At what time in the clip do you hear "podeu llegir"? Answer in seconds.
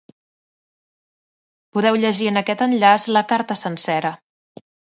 1.75-2.31